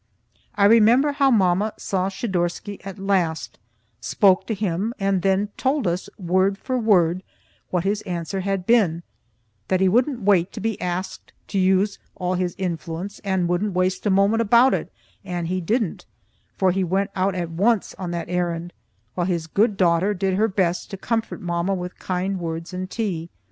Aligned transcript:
I 0.55 0.65
remember 0.65 1.11
how 1.11 1.29
mamma 1.29 1.73
saw 1.77 2.09
Schidorsky 2.09 2.83
at 2.83 2.97
last, 2.97 3.59
spoke 3.99 4.47
to 4.47 4.55
him, 4.55 4.95
and 4.97 5.21
then 5.21 5.49
told 5.57 5.85
us, 5.85 6.09
word 6.17 6.57
for 6.57 6.75
word, 6.79 7.21
what 7.69 7.83
his 7.83 8.01
answer 8.01 8.39
had 8.39 8.65
been; 8.65 9.03
that 9.67 9.79
he 9.79 9.87
wouldn't 9.87 10.21
wait 10.23 10.51
to 10.53 10.59
be 10.59 10.81
asked 10.81 11.33
to 11.49 11.59
use 11.59 11.99
all 12.15 12.33
his 12.33 12.55
influence, 12.57 13.19
and 13.23 13.47
wouldn't 13.47 13.75
lose 13.75 14.03
a 14.03 14.09
moment 14.09 14.41
about 14.41 14.73
it, 14.73 14.91
and 15.23 15.49
he 15.49 15.61
didn't, 15.61 16.07
for 16.57 16.71
he 16.71 16.83
went 16.83 17.11
out 17.15 17.35
at 17.35 17.51
once 17.51 17.93
on 17.99 18.09
that 18.09 18.27
errand, 18.27 18.73
while 19.13 19.27
his 19.27 19.45
good 19.45 19.77
daughter 19.77 20.15
did 20.15 20.33
her 20.33 20.47
best 20.47 20.89
to 20.89 20.97
comfort 20.97 21.41
mamma 21.41 21.75
with 21.75 21.99
kind 21.99 22.39
words 22.39 22.73
and 22.73 22.89
tea. 22.89 23.29